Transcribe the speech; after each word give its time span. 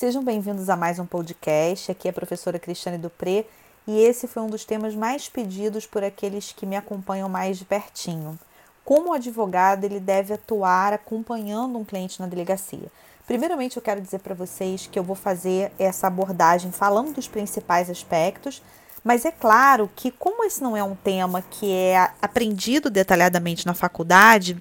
Sejam 0.00 0.24
bem-vindos 0.24 0.70
a 0.70 0.76
mais 0.76 0.98
um 0.98 1.04
podcast. 1.04 1.92
Aqui 1.92 2.08
é 2.08 2.10
a 2.10 2.14
professora 2.14 2.58
Cristiane 2.58 2.96
Dupré 2.96 3.44
e 3.86 4.00
esse 4.00 4.26
foi 4.26 4.42
um 4.42 4.48
dos 4.48 4.64
temas 4.64 4.94
mais 4.94 5.28
pedidos 5.28 5.84
por 5.84 6.02
aqueles 6.02 6.52
que 6.52 6.64
me 6.64 6.74
acompanham 6.74 7.28
mais 7.28 7.58
de 7.58 7.66
pertinho. 7.66 8.38
Como 8.82 9.12
advogado, 9.12 9.84
ele 9.84 10.00
deve 10.00 10.32
atuar 10.32 10.94
acompanhando 10.94 11.78
um 11.78 11.84
cliente 11.84 12.18
na 12.18 12.26
delegacia. 12.26 12.90
Primeiramente, 13.26 13.76
eu 13.76 13.82
quero 13.82 14.00
dizer 14.00 14.20
para 14.20 14.34
vocês 14.34 14.86
que 14.86 14.98
eu 14.98 15.04
vou 15.04 15.14
fazer 15.14 15.70
essa 15.78 16.06
abordagem 16.06 16.72
falando 16.72 17.12
dos 17.12 17.28
principais 17.28 17.90
aspectos, 17.90 18.62
mas 19.04 19.26
é 19.26 19.30
claro 19.30 19.90
que, 19.94 20.10
como 20.10 20.44
esse 20.44 20.62
não 20.62 20.74
é 20.74 20.82
um 20.82 20.96
tema 20.96 21.42
que 21.42 21.70
é 21.70 22.10
aprendido 22.22 22.88
detalhadamente 22.88 23.66
na 23.66 23.74
faculdade, 23.74 24.56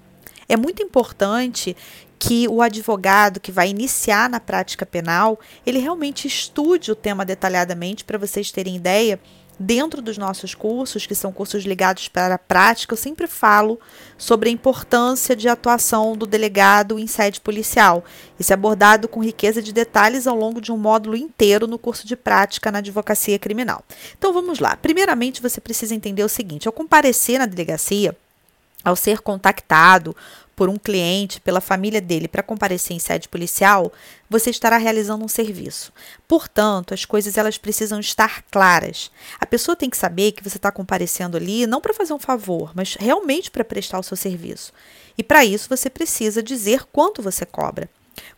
é 0.49 0.57
muito 0.57 0.81
importante 0.81 1.77
que 2.19 2.47
o 2.49 2.61
advogado 2.61 3.39
que 3.39 3.51
vai 3.51 3.69
iniciar 3.69 4.29
na 4.29 4.41
prática 4.41 4.85
penal, 4.85 5.39
ele 5.65 5.79
realmente 5.79 6.27
estude 6.27 6.91
o 6.91 6.95
tema 6.95 7.23
detalhadamente 7.23 8.03
para 8.03 8.17
vocês 8.17 8.51
terem 8.51 8.75
ideia. 8.75 9.19
Dentro 9.61 10.01
dos 10.01 10.17
nossos 10.17 10.55
cursos, 10.55 11.05
que 11.05 11.13
são 11.13 11.33
cursos 11.33 11.65
ligados 11.65 12.07
para 12.07 12.35
a 12.35 12.39
prática, 12.39 12.93
eu 12.93 12.97
sempre 12.97 13.27
falo 13.27 13.77
sobre 14.17 14.47
a 14.49 14.51
importância 14.51 15.35
de 15.35 15.49
atuação 15.49 16.15
do 16.15 16.25
delegado 16.25 16.97
em 16.97 17.05
sede 17.07 17.41
policial. 17.41 18.05
Isso 18.39 18.53
é 18.53 18.55
abordado 18.55 19.09
com 19.09 19.21
riqueza 19.21 19.61
de 19.61 19.73
detalhes 19.73 20.27
ao 20.27 20.35
longo 20.35 20.61
de 20.61 20.71
um 20.71 20.77
módulo 20.77 21.17
inteiro 21.17 21.67
no 21.67 21.77
curso 21.77 22.07
de 22.07 22.15
prática 22.15 22.71
na 22.71 22.77
advocacia 22.77 23.37
criminal. 23.37 23.83
Então 24.17 24.31
vamos 24.31 24.59
lá. 24.59 24.77
Primeiramente, 24.77 25.41
você 25.41 25.59
precisa 25.59 25.93
entender 25.93 26.23
o 26.23 26.29
seguinte: 26.29 26.65
ao 26.65 26.73
comparecer 26.73 27.37
na 27.37 27.45
delegacia, 27.45 28.15
ao 28.83 28.95
ser 28.95 29.19
contactado 29.19 30.15
por 30.55 30.67
um 30.67 30.75
cliente, 30.75 31.39
pela 31.39 31.61
família 31.61 32.01
dele, 32.01 32.27
para 32.27 32.43
comparecer 32.43 32.93
em 32.93 32.99
sede 32.99 33.29
policial, 33.29 33.93
você 34.29 34.49
estará 34.49 34.75
realizando 34.77 35.23
um 35.23 35.27
serviço. 35.29 35.93
Portanto, 36.27 36.93
as 36.93 37.05
coisas 37.05 37.37
elas 37.37 37.57
precisam 37.57 37.97
estar 37.99 38.43
claras. 38.51 39.09
A 39.39 39.45
pessoa 39.45 39.75
tem 39.75 39.89
que 39.89 39.95
saber 39.95 40.33
que 40.33 40.43
você 40.43 40.57
está 40.57 40.69
comparecendo 40.69 41.37
ali 41.37 41.65
não 41.65 41.79
para 41.79 41.93
fazer 41.93 42.11
um 42.11 42.19
favor, 42.19 42.71
mas 42.75 42.95
realmente 42.95 43.49
para 43.49 43.63
prestar 43.63 43.99
o 43.99 44.03
seu 44.03 44.17
serviço. 44.17 44.73
E 45.17 45.23
para 45.23 45.45
isso 45.45 45.69
você 45.69 45.89
precisa 45.89 46.43
dizer 46.43 46.83
quanto 46.91 47.21
você 47.21 47.45
cobra. 47.45 47.89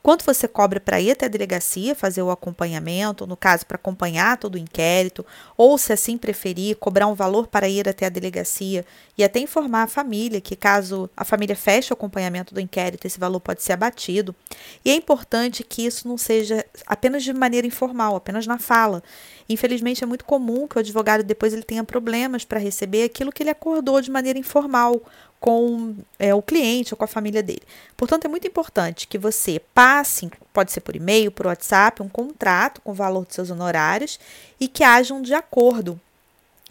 Quanto 0.01 0.25
você 0.25 0.47
cobra 0.47 0.79
para 0.79 0.99
ir 0.99 1.11
até 1.11 1.25
a 1.25 1.29
delegacia 1.29 1.93
fazer 1.93 2.21
o 2.21 2.31
acompanhamento, 2.31 3.27
no 3.27 3.37
caso, 3.37 3.65
para 3.65 3.75
acompanhar 3.75 4.38
todo 4.38 4.55
o 4.55 4.57
inquérito, 4.57 5.25
ou 5.55 5.77
se 5.77 5.93
assim 5.93 6.17
preferir, 6.17 6.75
cobrar 6.77 7.07
um 7.07 7.13
valor 7.13 7.47
para 7.47 7.67
ir 7.67 7.88
até 7.88 8.07
a 8.07 8.09
delegacia 8.09 8.85
e 9.17 9.23
até 9.23 9.39
informar 9.39 9.83
a 9.83 9.88
família 9.88 10.41
que, 10.41 10.55
caso 10.55 11.09
a 11.15 11.23
família 11.23 11.55
feche 11.55 11.91
o 11.91 11.93
acompanhamento 11.93 12.53
do 12.53 12.59
inquérito, 12.59 13.05
esse 13.05 13.19
valor 13.19 13.39
pode 13.39 13.61
ser 13.61 13.73
abatido. 13.73 14.35
E 14.83 14.89
é 14.89 14.95
importante 14.95 15.63
que 15.63 15.85
isso 15.85 16.07
não 16.07 16.17
seja 16.17 16.66
apenas 16.88 17.23
de 17.23 17.31
maneira 17.33 17.67
informal, 17.67 18.16
apenas 18.16 18.47
na 18.47 18.57
fala. 18.57 19.03
Infelizmente, 19.47 20.03
é 20.03 20.07
muito 20.07 20.25
comum 20.25 20.67
que 20.67 20.77
o 20.77 20.79
advogado 20.79 21.23
depois 21.23 21.53
ele 21.53 21.63
tenha 21.63 21.83
problemas 21.83 22.43
para 22.43 22.59
receber 22.59 23.03
aquilo 23.03 23.31
que 23.31 23.43
ele 23.43 23.49
acordou 23.49 24.01
de 24.01 24.09
maneira 24.09 24.39
informal 24.39 25.01
com 25.42 25.95
é, 26.20 26.36
o 26.36 26.42
cliente 26.42 26.94
ou 26.94 26.97
com 26.97 27.03
a 27.03 27.08
família 27.08 27.42
dele. 27.42 27.64
Portanto, 27.97 28.25
é 28.25 28.28
muito 28.28 28.47
importante 28.47 29.08
que 29.08 29.17
você 29.17 29.59
passe, 29.73 30.30
pode 30.53 30.72
ser 30.72 30.81
por 30.81 30.95
e-mail, 30.95 31.31
por 31.31 31.47
WhatsApp, 31.47 32.02
um 32.03 32.08
contrato 32.08 32.80
com 32.81 32.92
o 32.92 32.94
valor 32.94 33.25
dos 33.25 33.34
seus 33.34 33.50
honorários 33.50 34.19
e 34.59 34.67
que 34.67 34.84
haja 34.84 35.16
um 35.16 35.22
de 35.22 35.34
acordo 35.34 36.00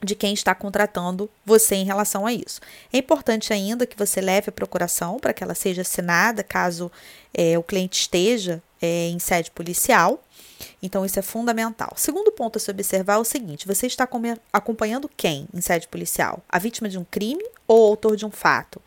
de 0.03 0.15
quem 0.15 0.33
está 0.33 0.55
contratando 0.55 1.29
você 1.45 1.75
em 1.75 1.85
relação 1.85 2.25
a 2.25 2.33
isso. 2.33 2.61
É 2.93 2.99
importante 2.99 3.53
ainda 3.53 3.85
que 3.87 3.99
você 3.99 4.21
leve 4.21 4.51
a 4.51 4.53
procuração 4.53 5.19
para 5.19 5.33
que 5.33 5.43
ela 5.43 5.55
seja 5.55 5.83
assinada 5.83 6.45
caso 6.45 6.91
é, 7.35 7.59
o 7.59 7.63
cliente 7.65 8.01
esteja 8.01 8.63
é, 8.81 9.09
em 9.09 9.19
sede 9.19 9.51
policial. 9.51 10.23
Então, 10.83 11.05
isso 11.05 11.19
é 11.19 11.23
fundamental. 11.23 11.93
Segundo 11.97 12.33
ponto 12.33 12.57
a 12.57 12.61
se 12.61 12.71
observar 12.71 13.15
é 13.15 13.19
o 13.19 13.25
seguinte: 13.25 13.67
você 13.67 13.87
está 13.87 14.09
acompanhando 14.53 15.11
quem 15.17 15.49
em 15.53 15.61
sede 15.61 15.89
policial? 15.89 16.43
A 16.49 16.59
vítima 16.59 16.89
de 16.89 16.99
um 16.99 17.05
crime 17.05 17.45
ou 17.71 17.87
autor 17.87 18.17
de 18.17 18.27
um 18.27 18.31
fato? 18.31 18.83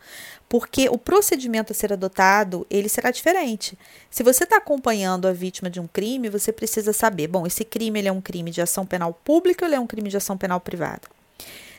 Porque 0.46 0.90
o 0.90 0.98
procedimento 0.98 1.72
a 1.72 1.74
ser 1.74 1.92
adotado, 1.92 2.66
ele 2.68 2.88
será 2.88 3.10
diferente. 3.10 3.78
Se 4.10 4.22
você 4.22 4.44
está 4.44 4.58
acompanhando 4.58 5.26
a 5.26 5.32
vítima 5.32 5.70
de 5.70 5.80
um 5.80 5.86
crime, 5.86 6.28
você 6.28 6.52
precisa 6.52 6.92
saber, 6.92 7.26
bom, 7.28 7.46
esse 7.46 7.64
crime 7.64 7.98
ele 7.98 8.08
é 8.08 8.12
um 8.12 8.20
crime 8.20 8.50
de 8.50 8.60
ação 8.60 8.84
penal 8.84 9.14
pública 9.24 9.64
ou 9.64 9.68
ele 9.68 9.76
é 9.76 9.80
um 9.80 9.86
crime 9.86 10.10
de 10.10 10.18
ação 10.18 10.36
penal 10.36 10.60
privada? 10.60 11.02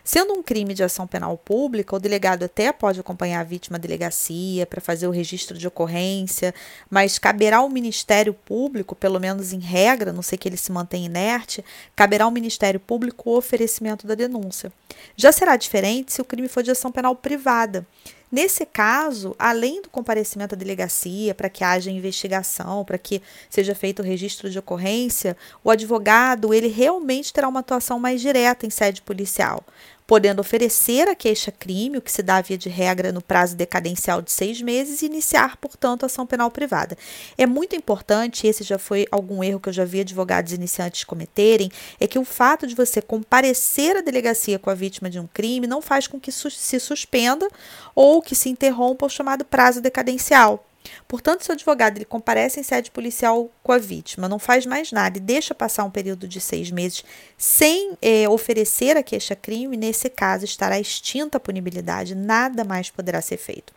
Sendo 0.07 0.33
um 0.33 0.43
crime 0.43 0.75
de 0.75 0.83
ação 0.83 1.07
penal 1.07 1.35
pública, 1.35 1.95
o 1.95 1.99
delegado 1.99 2.43
até 2.43 2.71
pode 2.71 2.99
acompanhar 2.99 3.39
a 3.39 3.43
vítima 3.43 3.77
à 3.77 3.79
delegacia 3.79 4.63
para 4.63 4.79
fazer 4.79 5.07
o 5.07 5.11
registro 5.11 5.57
de 5.57 5.67
ocorrência, 5.67 6.53
mas 6.87 7.17
caberá 7.17 7.57
ao 7.57 7.69
Ministério 7.69 8.31
Público, 8.31 8.95
pelo 8.95 9.19
menos 9.19 9.51
em 9.51 9.59
regra, 9.59 10.13
não 10.13 10.21
sei 10.21 10.37
que 10.37 10.47
ele 10.47 10.57
se 10.57 10.71
mantém 10.71 11.05
inerte, 11.05 11.65
caberá 11.95 12.25
ao 12.25 12.31
Ministério 12.31 12.79
Público 12.79 13.31
o 13.31 13.35
oferecimento 13.35 14.05
da 14.05 14.13
denúncia. 14.13 14.71
Já 15.17 15.31
será 15.31 15.57
diferente 15.57 16.13
se 16.13 16.21
o 16.21 16.25
crime 16.25 16.47
for 16.47 16.61
de 16.61 16.69
ação 16.69 16.91
penal 16.91 17.15
privada. 17.15 17.83
Nesse 18.31 18.65
caso, 18.65 19.35
além 19.39 19.81
do 19.81 19.89
comparecimento 19.89 20.55
à 20.55 20.57
delegacia 20.57 21.33
para 21.33 21.49
que 21.49 21.63
haja 21.63 21.89
investigação, 21.89 22.83
para 22.83 22.97
que 22.97 23.21
seja 23.49 23.73
feito 23.73 24.01
o 24.01 24.05
registro 24.05 24.49
de 24.49 24.59
ocorrência, 24.59 25.37
o 25.63 25.71
advogado 25.71 26.53
ele 26.53 26.67
realmente 26.67 27.31
terá 27.31 27.47
uma 27.47 27.61
atuação 27.61 27.99
mais 27.99 28.19
direta 28.19 28.65
em 28.65 28.69
sede 28.69 29.01
policial, 29.01 29.63
podendo 30.07 30.39
oferecer 30.39 31.07
a 31.07 31.15
queixa-crime, 31.15 31.97
o 31.97 32.01
que 32.01 32.11
se 32.11 32.21
dá 32.21 32.41
via 32.41 32.57
de 32.57 32.69
regra 32.69 33.11
no 33.11 33.21
prazo 33.21 33.55
decadencial 33.55 34.21
de 34.21 34.31
seis 34.31 34.61
meses, 34.61 35.01
e 35.01 35.07
iniciar, 35.07 35.57
portanto, 35.57 36.05
ação 36.05 36.25
penal 36.27 36.51
privada. 36.51 36.97
É 37.37 37.45
muito 37.45 37.75
importante, 37.75 38.47
esse 38.47 38.63
já 38.63 38.77
foi 38.77 39.07
algum 39.11 39.43
erro 39.43 39.59
que 39.59 39.69
eu 39.69 39.73
já 39.73 39.85
vi 39.85 40.01
advogados 40.01 40.53
iniciantes 40.53 41.03
cometerem, 41.03 41.71
é 41.99 42.05
que 42.07 42.19
o 42.19 42.25
fato 42.25 42.67
de 42.67 42.75
você 42.75 43.01
comparecer 43.01 43.97
à 43.97 44.01
delegacia 44.01 44.59
com 44.59 44.69
a 44.69 44.75
vítima 44.75 45.09
de 45.09 45.19
um 45.19 45.27
crime 45.27 45.65
não 45.67 45.81
faz 45.81 46.07
com 46.07 46.19
que 46.19 46.31
se 46.31 46.79
suspenda 46.79 47.47
ou 47.95 48.21
que 48.21 48.35
se 48.35 48.49
interrompa 48.49 49.05
o 49.05 49.09
chamado 49.09 49.43
prazo 49.43 49.81
decadencial. 49.81 50.63
Portanto, 51.07 51.43
se 51.43 51.49
o 51.49 51.53
advogado 51.53 51.97
ele 51.97 52.05
comparece 52.05 52.59
em 52.59 52.63
sede 52.63 52.91
policial 52.91 53.49
com 53.63 53.71
a 53.71 53.77
vítima, 53.77 54.29
não 54.29 54.39
faz 54.39 54.65
mais 54.65 54.91
nada 54.91 55.17
e 55.17 55.21
deixa 55.21 55.55
passar 55.55 55.83
um 55.83 55.91
período 55.91 56.27
de 56.27 56.39
seis 56.39 56.71
meses 56.71 57.03
sem 57.37 57.97
é, 58.01 58.27
oferecer 58.29 58.97
a 58.97 59.03
queixa-crime, 59.03 59.77
nesse 59.77 60.09
caso 60.09 60.45
estará 60.45 60.79
extinta 60.79 61.37
a 61.37 61.39
punibilidade, 61.41 62.15
nada 62.15 62.63
mais 62.63 62.89
poderá 62.89 63.21
ser 63.21 63.37
feito. 63.37 63.73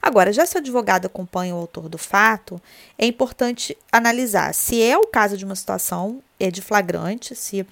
Agora, 0.00 0.32
já 0.32 0.44
se 0.44 0.56
o 0.56 0.58
advogado 0.58 1.06
acompanha 1.06 1.54
o 1.54 1.58
autor 1.58 1.88
do 1.88 1.98
fato, 1.98 2.60
é 2.98 3.06
importante 3.06 3.76
analisar 3.90 4.52
se 4.52 4.82
é 4.82 4.96
o 4.98 5.06
caso 5.06 5.36
de 5.36 5.44
uma 5.44 5.54
situação 5.54 6.22
é 6.38 6.50
de 6.50 6.60
flagrante, 6.60 7.34
se 7.34 7.66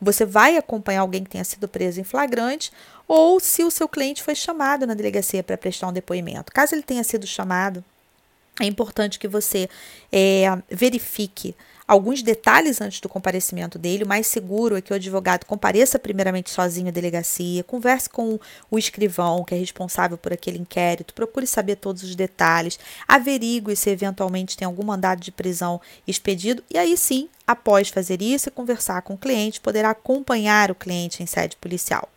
você 0.00 0.26
vai 0.26 0.56
acompanhar 0.56 1.00
alguém 1.00 1.24
que 1.24 1.30
tenha 1.30 1.44
sido 1.44 1.66
preso 1.68 2.00
em 2.00 2.04
flagrante 2.04 2.70
ou 3.08 3.40
se 3.40 3.64
o 3.64 3.70
seu 3.70 3.88
cliente 3.88 4.22
foi 4.22 4.34
chamado 4.34 4.86
na 4.86 4.94
delegacia 4.94 5.42
para 5.42 5.56
prestar 5.56 5.88
um 5.88 5.92
depoimento. 5.92 6.52
Caso 6.52 6.74
ele 6.74 6.82
tenha 6.82 7.04
sido 7.04 7.26
chamado, 7.26 7.84
é 8.60 8.64
importante 8.64 9.18
que 9.18 9.28
você 9.28 9.68
é, 10.12 10.46
verifique 10.70 11.54
alguns 11.86 12.22
detalhes 12.22 12.80
antes 12.80 13.00
do 13.00 13.08
comparecimento 13.08 13.78
dele. 13.78 14.04
O 14.04 14.08
mais 14.08 14.26
seguro 14.26 14.76
é 14.76 14.80
que 14.80 14.92
o 14.92 14.96
advogado 14.96 15.44
compareça 15.44 15.98
primeiramente 15.98 16.50
sozinho 16.50 16.88
à 16.88 16.90
delegacia, 16.90 17.62
converse 17.62 18.08
com 18.08 18.40
o 18.70 18.78
escrivão, 18.78 19.44
que 19.44 19.54
é 19.54 19.58
responsável 19.58 20.18
por 20.18 20.32
aquele 20.32 20.58
inquérito, 20.58 21.14
procure 21.14 21.46
saber 21.46 21.76
todos 21.76 22.02
os 22.02 22.16
detalhes, 22.16 22.78
averigue 23.06 23.76
se 23.76 23.90
eventualmente 23.90 24.56
tem 24.56 24.66
algum 24.66 24.84
mandado 24.84 25.20
de 25.20 25.30
prisão 25.30 25.80
expedido, 26.06 26.62
e 26.72 26.76
aí 26.76 26.96
sim, 26.96 27.28
após 27.46 27.88
fazer 27.88 28.20
isso 28.20 28.48
e 28.48 28.52
conversar 28.52 29.02
com 29.02 29.14
o 29.14 29.18
cliente, 29.18 29.60
poderá 29.60 29.90
acompanhar 29.90 30.70
o 30.70 30.74
cliente 30.74 31.22
em 31.22 31.26
sede 31.26 31.56
policial. 31.56 32.08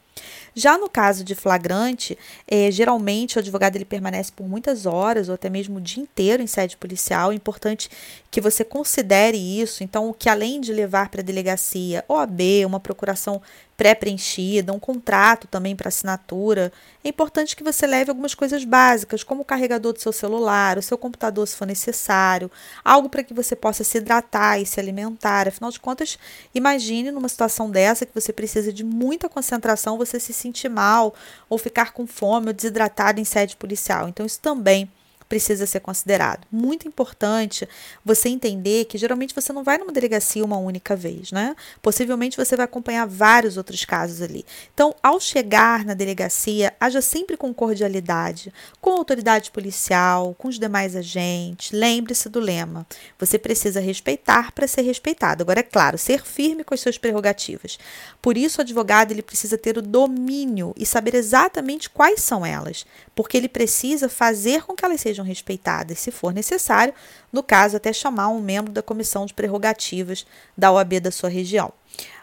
Já 0.56 0.78
no 0.78 0.90
caso 0.90 1.24
de 1.24 1.36
flagrante, 1.36 2.18
é, 2.48 2.72
geralmente 2.72 3.38
o 3.38 3.40
advogado 3.40 3.76
ele 3.76 3.86
permanece 3.86 4.32
por 4.32 4.48
muitas 4.48 4.86
horas 4.86 5.30
ou 5.30 5.36
até 5.36 5.50
mesmo 5.50 5.78
o 5.78 5.82
dia 5.82 6.02
inteiro 6.02 6.42
em 6.44 6.48
sede 6.48 6.76
policial. 6.78 7.32
É 7.32 7.36
importante 7.36 7.90
que 8.30 8.42
você 8.42 8.64
considere 8.64 9.38
isso. 9.38 9.84
Então, 9.84 10.14
que 10.18 10.30
além 10.30 10.60
de 10.60 10.74
levar 10.74 11.10
para 11.10 11.22
a 11.22 11.24
delegacia 11.24 12.04
OAB, 12.08 12.66
uma 12.66 12.80
procuração 12.80 13.42
pré-preenchida, 13.80 14.74
um 14.74 14.80
contrato 14.80 15.48
também 15.48 15.74
para 15.74 15.88
assinatura, 15.88 16.70
é 17.02 17.08
importante 17.08 17.56
que 17.56 17.64
você 17.64 17.88
leve 17.88 18.12
algumas 18.12 18.36
coisas 18.36 18.66
básicas, 18.66 19.24
como 19.24 19.44
o 19.44 19.46
carregador 19.46 19.94
do 19.94 20.02
seu 20.02 20.12
celular, 20.12 20.78
o 20.78 20.82
seu 20.82 20.98
computador 20.98 21.48
se 21.48 21.56
for 21.56 21.66
necessário, 21.66 22.52
algo 22.84 23.08
para 23.08 23.24
que 23.24 23.34
você 23.34 23.56
possa 23.56 23.86
se 23.86 23.98
hidratar 23.98 24.60
e 24.60 24.66
se 24.66 24.82
alimentar. 24.82 25.48
Afinal 25.48 25.72
de 25.72 25.80
contas, 25.80 26.20
imagine 26.54 27.10
numa 27.10 27.30
situação 27.30 27.72
dessa 27.72 28.06
que 28.06 28.14
você 28.14 28.34
precisa 28.34 28.74
de 28.74 28.84
muita 28.84 29.30
concentração, 29.30 29.98
você 29.98 30.20
se 30.20 30.34
sentir 30.34 30.68
mal 30.68 31.16
ou 31.50 31.58
ficar 31.58 31.94
com 31.94 32.06
fome 32.06 32.48
ou 32.48 32.54
desidratado 32.54 33.22
em 33.22 33.24
sede 33.24 33.56
policial. 33.56 34.10
Então, 34.10 34.26
isso 34.26 34.42
também 34.42 34.92
precisa 35.30 35.68
ser 35.68 35.80
considerado. 35.80 36.46
Muito 36.52 36.88
importante 36.88 37.70
você 38.04 38.28
entender 38.28 38.86
que 38.86 38.98
geralmente 38.98 39.36
você 39.36 39.54
não 39.54 39.64
vai 39.64 39.78
numa 39.78 39.92
delegacia 39.92 40.44
uma 40.44 40.58
única 40.58 40.96
vez, 40.96 41.32
né? 41.32 41.56
Possivelmente 41.82 42.36
você 42.36 42.56
vai 42.56 42.66
acompanhar 42.66 43.06
vários 43.06 43.56
outros 43.56 43.86
casos 43.86 44.22
ali. 44.22 44.44
Então, 44.74 44.96
ao 45.04 45.20
chegar 45.20 45.86
na 45.86 45.94
delegacia, 45.94 46.74
haja 46.80 47.00
sempre 47.00 47.38
com 47.38 47.54
cordialidade, 47.54 48.52
com 48.82 48.90
a 48.92 48.98
autoridade 48.98 49.52
policial, 49.52 50.34
com 50.38 50.48
os 50.48 50.58
demais 50.58 50.96
agentes. 50.96 51.72
Lembre-se 51.72 52.28
do 52.28 52.40
lema: 52.40 52.88
você 53.20 53.38
precisa 53.38 53.80
respeitar 53.80 54.52
para 54.52 54.68
ser 54.68 54.82
respeitado. 54.82 55.44
Agora, 55.44 55.60
é 55.60 55.64
claro, 55.64 55.98
ser 55.98 56.26
firme 56.26 56.64
com 56.64 56.74
as 56.74 56.80
suas 56.80 56.98
prerrogativas. 56.98 57.78
Por 58.22 58.36
isso, 58.36 58.60
o 58.60 58.62
advogado 58.62 59.12
ele 59.12 59.22
precisa 59.22 59.58
ter 59.58 59.78
o 59.78 59.82
domínio 59.82 60.74
e 60.76 60.86
saber 60.86 61.14
exatamente 61.14 61.90
quais 61.90 62.22
são 62.22 62.44
elas, 62.44 62.86
porque 63.14 63.38
ele 63.38 63.48
precisa 63.48 64.10
fazer 64.10 64.64
com 64.64 64.76
que 64.76 64.84
elas 64.84 65.00
sejam 65.00 65.19
respeitadas, 65.24 66.00
se 66.00 66.12
for 66.12 66.34
necessário, 66.34 66.94
no 67.32 67.44
caso, 67.44 67.78
até 67.78 67.92
chamar 67.94 68.30
um 68.30 68.42
membro 68.42 68.72
da 68.72 68.82
comissão 68.82 69.26
de 69.26 69.34
prerrogativas 69.34 70.26
da 70.58 70.72
OAB 70.72 71.00
da 71.00 71.12
sua 71.12 71.30
região. 71.30 71.72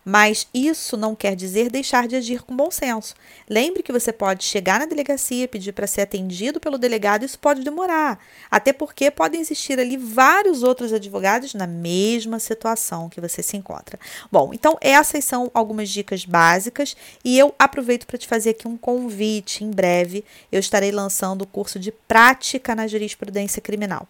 Mas 0.09 0.47
isso 0.55 0.97
não 0.97 1.17
quer 1.17 1.35
dizer 1.35 1.69
deixar 1.69 2.07
de 2.07 2.15
agir 2.15 2.45
com 2.45 2.57
bom 2.57 2.71
senso. 2.71 3.13
Lembre 3.51 3.83
que 3.83 3.91
você 3.91 4.13
pode 4.13 4.45
chegar 4.45 4.79
na 4.79 4.87
delegacia, 4.87 5.49
pedir 5.49 5.73
para 5.73 5.89
ser 5.89 6.03
atendido 6.03 6.61
pelo 6.61 6.79
delegado, 6.79 7.25
isso 7.25 7.37
pode 7.37 7.65
demorar. 7.65 8.21
Até 8.49 8.73
porque 8.73 9.11
podem 9.11 9.41
existir 9.41 9.81
ali 9.81 9.97
vários 9.97 10.63
outros 10.63 10.93
advogados 10.93 11.55
na 11.55 11.67
mesma 11.67 12.39
situação 12.39 13.09
que 13.09 13.21
você 13.21 13.43
se 13.43 13.57
encontra. 13.57 13.99
Bom, 14.31 14.55
então 14.55 14.79
essas 14.81 15.25
são 15.25 15.51
algumas 15.53 15.89
dicas 15.89 16.25
básicas 16.25 16.97
e 17.25 17.37
eu 17.37 17.53
aproveito 17.59 18.07
para 18.07 18.17
te 18.17 18.29
fazer 18.29 18.51
aqui 18.51 18.69
um 18.69 18.77
convite. 18.77 19.65
Em 19.65 19.73
breve 19.73 20.25
eu 20.53 20.61
estarei 20.61 20.93
lançando 20.93 21.43
o 21.43 21.47
curso 21.49 21.81
de 21.81 21.91
prática 21.91 22.77
na 22.77 22.87
jurisprudência 22.87 23.61
criminal. 23.61 24.07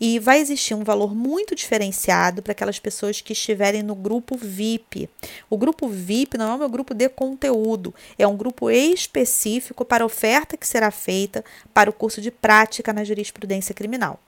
E 0.00 0.20
vai 0.20 0.38
existir 0.38 0.74
um 0.74 0.84
valor 0.84 1.12
muito 1.12 1.56
diferenciado 1.56 2.40
para 2.40 2.52
aquelas 2.52 2.78
pessoas 2.78 3.20
que 3.20 3.32
estiverem 3.32 3.82
no 3.82 3.96
grupo 3.96 4.36
VIP. 4.36 5.08
O 5.48 5.56
grupo 5.56 5.88
VIP 5.88 6.36
não 6.36 6.52
é 6.52 6.54
o 6.54 6.58
meu 6.58 6.68
grupo 6.68 6.94
de 6.94 7.08
conteúdo, 7.08 7.94
é 8.18 8.26
um 8.26 8.36
grupo 8.36 8.70
específico 8.70 9.84
para 9.84 10.04
a 10.04 10.06
oferta 10.06 10.56
que 10.56 10.66
será 10.66 10.90
feita 10.90 11.44
para 11.72 11.90
o 11.90 11.92
curso 11.92 12.20
de 12.20 12.30
prática 12.30 12.92
na 12.92 13.04
jurisprudência 13.04 13.74
criminal. 13.74 14.18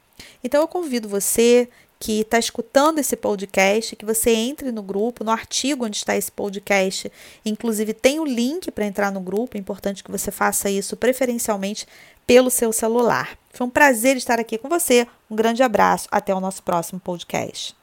Então 0.43 0.61
eu 0.61 0.69
convido 0.69 1.09
você 1.09 1.69
que 2.03 2.23
está 2.23 2.37
escutando 2.37 2.99
esse 2.99 3.15
podcast, 3.15 3.95
que 3.95 4.05
você 4.05 4.31
entre 4.31 4.73
no 4.73 4.83
grupo, 4.83 5.23
no 5.23 5.31
artigo 5.31 5.85
onde 5.85 5.99
está 5.99 6.17
esse 6.17 6.33
podcast. 6.33 7.11
Inclusive, 7.47 7.95
tem 7.95 8.19
o 8.19 8.25
link 8.25 8.73
para 8.73 8.85
entrar 8.85 9.13
no 9.13 9.21
grupo. 9.21 9.57
É 9.57 9.61
importante 9.61 10.03
que 10.03 10.11
você 10.11 10.33
faça 10.33 10.69
isso 10.69 10.97
preferencialmente 10.97 11.87
pelo 12.27 12.51
seu 12.51 12.73
celular. 12.73 13.39
Foi 13.53 13.69
um 13.69 13.71
prazer 13.71 14.17
estar 14.17 14.41
aqui 14.41 14.59
com 14.59 14.69
você. 14.69 15.07
Um 15.31 15.37
grande 15.37 15.63
abraço. 15.63 16.09
Até 16.11 16.35
o 16.35 16.41
nosso 16.41 16.65
próximo 16.65 16.99
podcast. 16.99 17.82